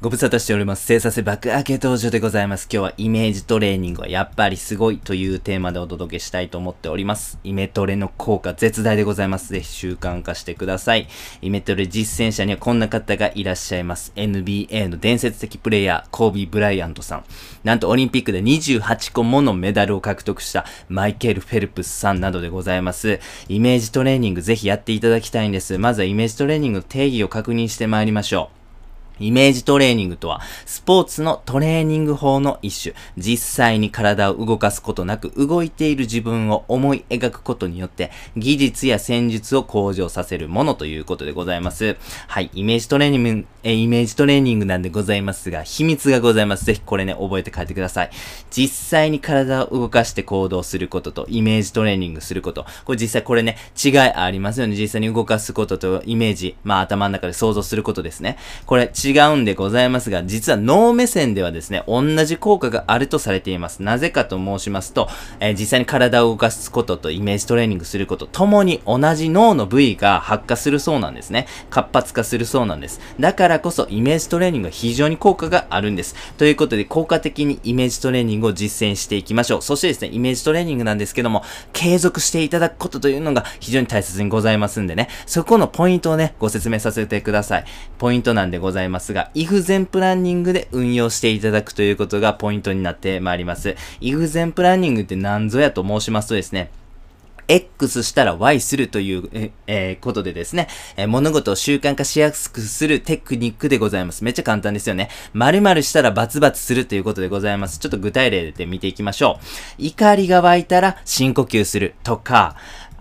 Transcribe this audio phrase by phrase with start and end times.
[0.00, 0.84] ご無沙汰しております。
[0.84, 2.68] 生させ爆上げ登場でございます。
[2.70, 7.38] 今日はイメージトレーニングはやっぱりすごいというテーマでお届けしたいと思っております。
[7.42, 9.50] イメトレの効果絶大でございます。
[9.50, 11.08] ぜひ習慣化してください。
[11.40, 14.12] イメトレ実践者にはこんな方がいらっしゃいます。
[14.14, 17.24] NBA の伝説的プレイヤー、コービー・ブライアントさん。
[17.62, 23.20] なんとオリンピックで28個ものメダルを獲得したマイケル・フェルプスさんなどでございます。
[23.48, 25.78] イメージトレーニングぜひやっていただきたいんです。
[25.78, 28.63] まずはイメージトレーニングの定義を確認してまいりましょう。
[29.20, 32.94] イメージトレーニングとは、スポーツのトレーニング法の一種。
[33.16, 41.96] 実際に体を動かすことなく、動いている自分を思い描くことによって、技術や戦術を向上させるものということでございます。
[42.28, 46.66] はい、イメージトレーニング、えイメージトレーニングなんでございますが、秘密がございます。
[46.66, 48.10] ぜひこれね、覚えて帰ってください。
[48.50, 52.66] 実際に体を動かして行動することと、イメージトレーニングすること。
[52.84, 54.76] これ実際これね、違いありますよね。
[54.76, 58.36] 実際に動かすことと、イメージ、まあ頭の中で想像することですね。
[58.66, 63.82] これ、違うんでございますが、実は脳目線ではですね、同じ効果があるとされています。
[63.82, 65.08] なぜかと申しますと、
[65.40, 71.46] えー、実際に体を動かすこととイメージトレーニングすること、ともに同じ脳の部位が発火するそうなんですね。
[71.70, 73.00] 活発化するそうなんです。
[73.18, 76.14] だからこそ、イメージトレーニングは非常に効果があるんです。
[76.36, 79.62] ということで、効果的にイメージトレーニングを実践していきましょう。
[79.62, 87.64] そしてですね、イメージトレーニングなんですけども、継続していただくことというのが非常に大切にございますんでね、そこのポイントをね、ご説明させてください。
[87.98, 93.76] ポイントなんでございますが、if 前プランニングで運用していただくということがポイントになってまいります。
[94.00, 96.70] if 前プランニングって何ぞやと申しますとですね、
[97.48, 104.24] X したら Y するという、ええー、ことでですね、えー、物事を習慣化しやすくするテクニックでございます。
[104.24, 105.10] めっちゃ簡単ですよね。
[105.32, 107.78] 〇〇したらバツバツするということでございます。
[107.78, 109.44] ちょっと具体例で見ていきましょう。
[109.78, 112.56] 怒りが湧いたら深呼吸するとか、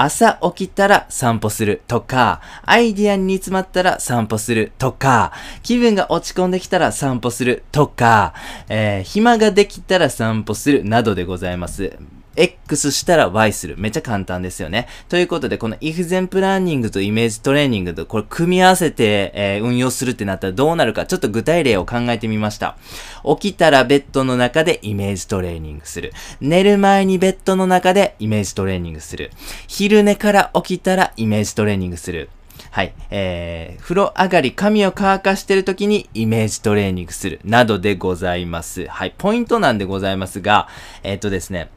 [0.00, 5.32] 朝起きたら散歩するとか、アイディアに煮詰まったら散歩するとか、
[5.64, 8.32] 気分が落ち込んできたら散歩するとか、
[8.68, 11.98] えー、暇ができたら散歩するなどでございます。
[12.38, 13.74] X したら Y する。
[13.78, 14.86] めっちゃ簡単ですよね。
[15.08, 22.76] ということで、この if 前プランニングとイメージトレーニングとこれ組み合わせて、えー、運用するってなったらどうなるか、ちょっと具体例を考えてみました。
[23.24, 26.12] 起きたらベッドの中でイメージトレーニングする。
[26.40, 29.32] 寝る前にベッドの中でイメージトレーニングする。
[29.66, 32.30] 昼寝から起きたらイメージトレーニングする。
[32.70, 32.92] はい。
[33.10, 37.40] えー、風呂上がり髪を乾かしてる時にイメージトレーニングする。
[37.44, 38.86] などでございます。
[38.86, 39.14] はい。
[39.16, 40.68] ポイントなんでございますが、
[41.02, 41.70] えっ、とですね、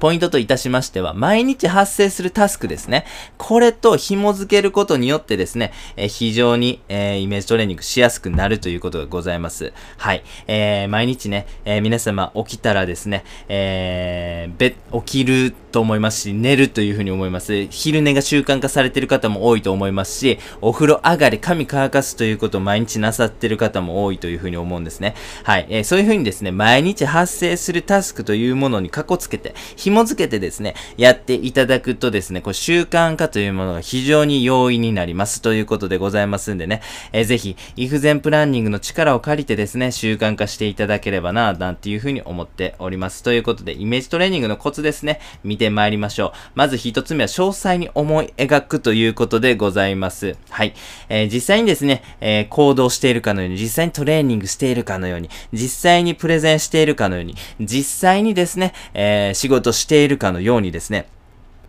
[0.00, 3.04] ポイントといたしましては、毎日発生するタスクですね。
[3.36, 9.72] これと紐付けることによってですね、えー、非常に、えー、イメージトレーニングしやすくなるということがございます。
[9.98, 10.24] はい。
[10.46, 17.66] えー、毎日ね、え、皆様起きたらですね、えー、べ、起きると思いますし、寝るというふうに思います。
[17.70, 25.14] 昼寝が習慣化されている方も多いと思いますし、お風呂上がり髪乾かすということを毎日なさっている方も多いというふうに思うんですね。
[25.44, 25.66] はい。
[25.68, 36.82] えー、そういうふうにですね、毎日発生するタスクというものにかこつけて、紐付けてですね、やっていただくとですね、こう習慣化というものが非常に容易になりますということでございますんでね、
[37.12, 43.22] えー、ぜひ、if 前プランニングの力を借りてですね、習慣化していただければな、なんていうふうに思っております。
[43.22, 46.32] ということで、イメージトレーニングのコツですね、見てまいりましょう。
[46.54, 50.36] まず一つ目は詳細に思い描くということでございます。
[50.48, 50.74] はい。
[51.08, 61.06] えー、実際にですね、えー、行動しているかのように、実際にトレーニングしているかのように、実際にプレゼンしているかのように、実際にですね、えー、仕事しているかのようにですね、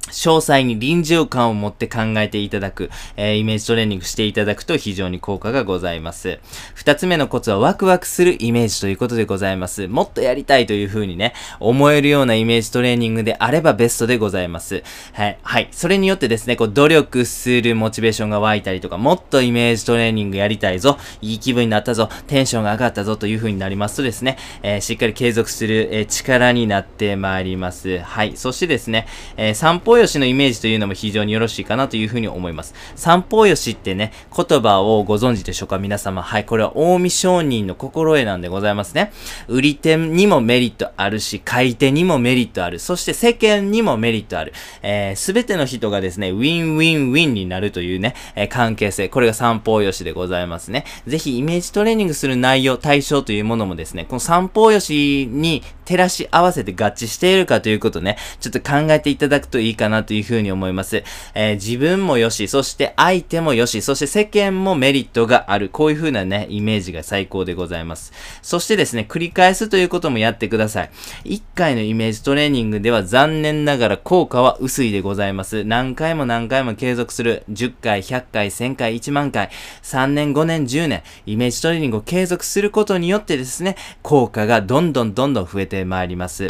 [0.09, 6.39] 詳細に臨場感を持って考えていただく、えー、イメージトレーニングしていただくと非常に効果がございます。
[6.73, 9.87] 二つ目のコツはワクワクするイメージということでございます。
[9.87, 14.83] もっとやりたいという風にね、思えるようなイメージトレーニングであればベストでございます。
[15.13, 15.37] はい。
[15.41, 15.69] はい。
[15.71, 27.99] それによってですね、こう努力するモチベーションが湧いたりとか、もっとイメージトレーニングやりたいぞ、いい気分になったぞ、テンションが上がったぞという風になりますとですね、えー、しっかり継続する、えー、力になってまいります。
[27.99, 28.33] はい。
[28.35, 29.07] そしてですね、
[29.37, 32.73] え三方よしのイメージというのも非常によろしいかなというふうに思います。
[32.95, 35.79] 三方よしってね、言葉をご存知でしょうか？
[35.79, 36.21] 皆様。
[36.21, 39.11] はい、これは近江商人の心得なんでございますね。
[39.49, 42.79] 売り手にもメリットあるし、買い手にもメリットある。
[42.79, 44.53] そして世間にもメリットある。
[44.81, 49.09] え、すべての人がですね、ウィンウィンウィンになるというね、えー、関係性。
[49.09, 50.85] これが三方よしでございますね。
[51.05, 61.03] ぜひイメージトレーニングする内容、対象というものもですね、この三方よしに照らし合わせて合致しているかということね、ちょっと考えていただくといいかなというふうに思います。
[61.33, 65.69] えー、自分もよし、そして相手もよし、そして世間もメリットがある。
[65.69, 68.13] こういうふうなね、イメージが最高でございます。
[68.43, 70.91] そしてですね、繰り返すということもやってください。
[71.25, 75.63] 1回のイメージトレーニングでは残念ながら効果は薄いでございます。
[75.63, 77.43] 何回も何回も継続する。
[77.51, 79.49] 10回、100回、1000回、1万回、
[79.81, 86.47] 3年、5年、10年、イメージトレーニングを継続することによってですね、効果がどんどんどんどん増えてまいります。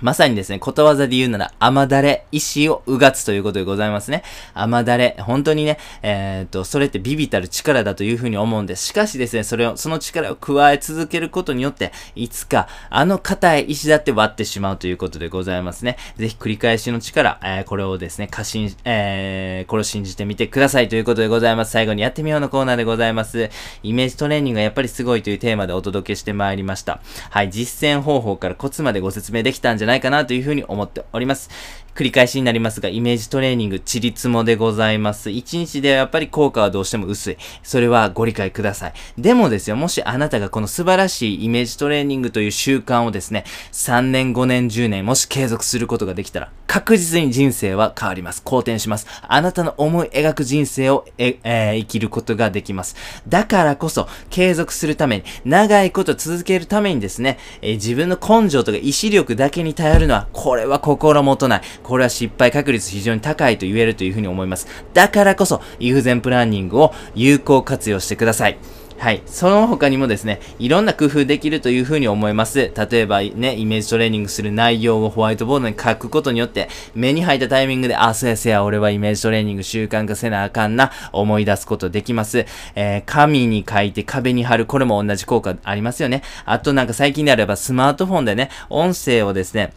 [0.00, 4.22] まさにですね、ことわざで言うなら、甘だれ、意をうがつということでございますね。
[4.54, 8.86] 甘だれ、本当にね、えっ、と、それってビビたる力だというふうに思うんです。
[8.86, 15.96] しかしですね、それを、その力を加え続けることによって、いつか、あの硬い石だって割ってしまうということでございますね。
[16.16, 21.72] ぜひ繰り返しの力、えー、これをですね、過信、えー、これを信じてみてくださいということでございます。
[21.72, 23.50] 最後にやってみようのコーナーでございます。
[23.82, 27.00] イメージトレーニングがやっぱりすごいというテーマでお届けしてまいりました。
[27.30, 31.85] はい、実践方法からコツまでご説明できたんじゃないかなというふうに思っております。
[31.96, 35.30] 繰り返しになりますが、イメージトレーニング、チリツモでございます。
[35.30, 37.38] 1日でやっぱり効果はどうしても薄い。
[37.62, 38.92] それはご理解ください。
[39.16, 48.42] でもですよ、もしあなたがこの素晴らしいイメージトレーニングという習慣をですね、3年、5年、10年、もし継続することができたら、確実に人生は変わります。
[48.42, 49.06] 好転します。
[49.26, 52.96] あなたの思い描く人生をえ、えー、生きることができます。
[53.26, 61.62] だからこそ、継続するために、長いこと続けるためにですね、えー、自分の根性とか意志力だけに頼るのは、これは心もとない。
[61.86, 64.66] これは失敗確率非常に高いと言えるというふうに思います。
[64.92, 68.58] だからこそ、イフゼンプランニングを有効活用してください。
[68.98, 69.22] はい。
[69.26, 72.72] その他にもですね、いろんな工夫できるというふうに思います。
[72.74, 82.46] 例えばね、イメージトレーニングする内容をホワイトボードに書くことによって、目に入ったタイミングで、あ、そうやせや、俺はイメージトレーニング習慣化せなあかんな、思い出すことできます。
[82.74, 86.22] えー、紙に書いて壁に貼る、これも同じ効果ありますよね。
[86.46, 89.72] あとなんか最近であればスマートフォンでね、音声をですね、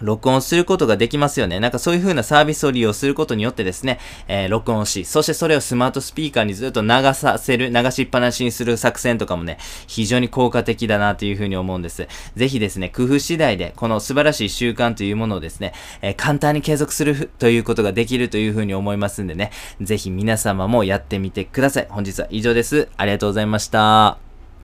[0.00, 1.60] 録音することができますよね。
[1.60, 3.98] なんかそういう風なサービスを利用することによってですね、
[4.28, 12.08] えー、録音し、そしてそれをスマートスピーカーにずっと流させる、流しっぱなしにする作戦とかもね、非常に効果的だなという風に思うんです。
[12.36, 15.72] ぜひですね、工夫次第で、この素晴らしい習慣というものをですね、
[16.02, 19.50] えー、簡単に継続するということができるという風に思いますんでね、
[19.80, 21.86] ぜひ皆様もやってみてください。
[21.90, 22.88] 本日は以上です。
[22.96, 24.29] ありがとうございました。